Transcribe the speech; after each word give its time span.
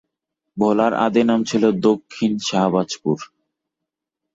ভোলার 0.57 0.93
আদি 1.05 1.23
নাম 1.23 1.39
ছিল 1.43 1.63
দক্ষিণ 1.87 2.31
শাহবাজপুর। 2.47 3.17